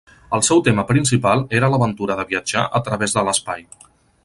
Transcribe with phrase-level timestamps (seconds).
[0.35, 3.67] El seu tema principal era l'aventura de viatjar a través de l'espai.